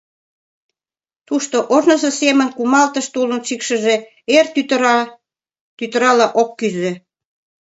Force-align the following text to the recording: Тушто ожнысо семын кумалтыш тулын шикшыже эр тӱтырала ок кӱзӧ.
Тушто 1.27 1.57
ожнысо 1.75 2.09
семын 2.19 2.49
кумалтыш 2.57 3.05
тулын 3.13 3.41
шикшыже 3.47 3.95
эр 4.35 4.45
тӱтырала 5.79 6.27
ок 6.41 6.49
кӱзӧ. 6.59 6.91